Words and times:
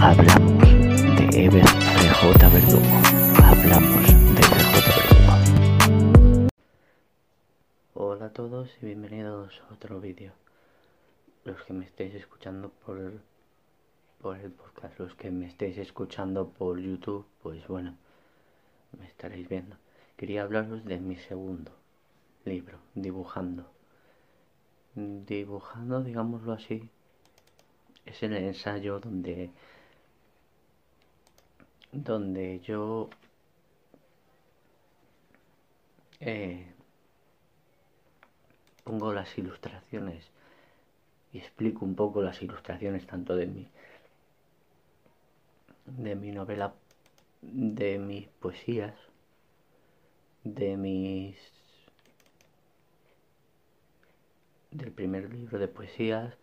hablamos 0.00 0.62
de 1.16 1.44
Ever 1.44 1.66
FJ 1.66 2.48
Verdugo. 2.52 2.86
Hablamos 3.42 4.06
de 4.34 4.42
FJ 4.42 4.86
Verdugo. 4.96 6.48
Hola 7.94 8.26
a 8.26 8.32
todos 8.32 8.70
y 8.80 8.86
bienvenidos 8.86 9.62
a 9.68 9.74
otro 9.74 10.00
vídeo. 10.00 10.32
Los 11.44 11.62
que 11.64 11.72
me 11.72 11.84
estéis 11.84 12.14
escuchando 12.14 12.70
por, 12.70 13.20
por 14.20 14.38
el 14.38 14.50
podcast, 14.50 14.98
los 14.98 15.14
que 15.14 15.30
me 15.30 15.46
estéis 15.46 15.78
escuchando 15.78 16.48
por 16.48 16.80
YouTube, 16.80 17.26
pues 17.42 17.66
bueno, 17.68 17.96
me 18.98 19.06
estaréis 19.06 19.48
viendo. 19.48 19.76
Quería 20.16 20.42
hablaros 20.42 20.84
de 20.84 20.98
mi 21.00 21.16
segundo 21.16 21.72
libro, 22.44 22.78
dibujando. 22.94 23.70
Dibujando, 24.94 26.02
digámoslo 26.02 26.52
así, 26.52 26.88
es 28.06 28.22
el 28.22 28.34
ensayo 28.34 29.00
donde 29.00 29.50
donde 31.94 32.60
yo 32.60 33.08
eh, 36.20 36.66
pongo 38.82 39.12
las 39.12 39.36
ilustraciones 39.38 40.24
y 41.32 41.38
explico 41.38 41.84
un 41.84 41.94
poco 41.94 42.22
las 42.22 42.42
ilustraciones 42.42 43.06
tanto 43.06 43.36
de 43.36 43.46
mi 43.46 43.68
de 45.86 46.16
mi 46.16 46.32
novela 46.32 46.74
de 47.42 47.98
mis 47.98 48.26
poesías 48.28 48.94
de 50.42 50.76
mis 50.76 51.36
del 54.70 54.90
primer 54.90 55.32
libro 55.32 55.58
de 55.58 55.68
poesías 55.68 56.34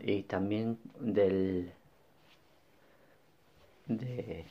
y 0.00 0.22
también 0.24 0.78
del 0.98 1.72
de 3.88 4.44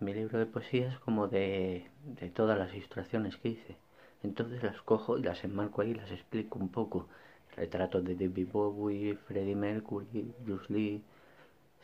mi 0.00 0.14
libro 0.14 0.38
de 0.38 0.46
poesías 0.46 0.98
como 1.00 1.28
de, 1.28 1.86
de 2.04 2.30
todas 2.30 2.58
las 2.58 2.72
ilustraciones 2.74 3.36
que 3.36 3.50
hice. 3.50 3.76
Entonces 4.22 4.62
las 4.62 4.80
cojo 4.82 5.18
y 5.18 5.22
las 5.22 5.44
enmarco 5.44 5.82
ahí 5.82 5.90
y 5.90 5.94
las 5.94 6.10
explico 6.10 6.58
un 6.58 6.68
poco. 6.68 7.08
Retratos 7.56 8.04
de 8.04 8.14
David 8.14 8.48
Bowie, 8.50 9.16
Freddie 9.16 9.54
Mercury, 9.54 10.32
Bruce 10.40 10.72
Lee, 10.72 11.02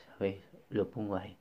¿sabéis? 0.07 0.43
Lo 0.71 0.89
pongo 0.89 1.17
ahí. 1.17 1.37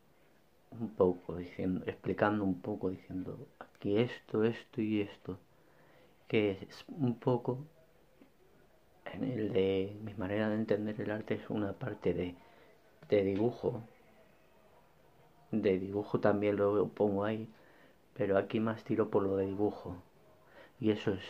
Un 0.72 0.90
poco, 0.90 1.38
diciendo, 1.38 1.84
explicando 1.88 2.44
un 2.44 2.60
poco, 2.62 2.90
diciendo 2.90 3.48
aquí 3.60 3.98
esto, 3.98 4.44
esto 4.44 4.82
y 4.82 5.02
esto. 5.02 5.40
Que 6.28 6.68
es 6.70 6.86
un 6.90 7.18
poco 7.18 7.66
en 9.14 9.24
el 9.24 9.54
de 9.54 9.98
mi 10.04 10.14
manera 10.16 10.50
de 10.50 10.56
entender 10.56 11.00
el 11.00 11.12
arte 11.12 11.36
es 11.36 11.50
una 11.50 11.74
parte 11.74 12.14
de, 12.14 12.36
de 13.10 13.24
dibujo. 13.24 13.82
De 15.52 15.80
dibujo 15.80 16.20
también 16.20 16.58
lo 16.58 16.88
pongo 16.90 17.24
ahí, 17.24 17.48
pero 18.14 18.38
aquí 18.38 18.60
más 18.60 18.84
tiro 18.84 19.10
por 19.10 19.24
lo 19.24 19.38
de 19.38 19.46
dibujo. 19.46 19.96
Y 20.80 20.92
eso 20.92 21.12
es 21.14 21.24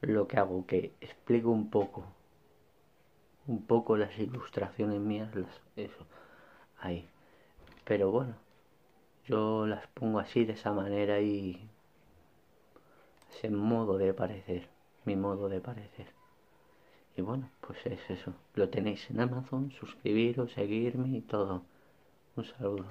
lo 0.00 0.28
que 0.28 0.38
hago, 0.38 0.66
que 0.66 0.92
explico 1.00 1.50
un 1.50 1.70
poco, 1.70 2.04
un 3.46 3.62
poco 3.66 3.96
las 3.96 4.16
ilustraciones 4.18 5.00
mías, 5.00 5.34
las, 5.34 5.60
eso, 5.76 6.06
ahí. 6.78 7.08
Pero 7.84 8.10
bueno, 8.10 8.34
yo 9.26 9.66
las 9.66 9.86
pongo 9.88 10.18
así 10.20 10.44
de 10.44 10.52
esa 10.54 10.72
manera 10.72 11.20
y 11.20 11.68
ese 13.30 13.50
modo 13.50 13.98
de 13.98 14.14
parecer, 14.14 14.68
mi 15.04 15.16
modo 15.16 15.48
de 15.48 15.60
parecer. 15.60 16.06
Y 17.16 17.22
bueno, 17.22 17.50
pues 17.60 17.78
es 17.86 18.10
eso. 18.10 18.34
Lo 18.54 18.68
tenéis 18.68 19.10
en 19.10 19.20
Amazon, 19.20 19.72
suscribiros, 19.72 20.52
seguirme 20.52 21.16
y 21.16 21.20
todo. 21.22 21.62
Un 22.36 22.44
saludo. 22.44 22.84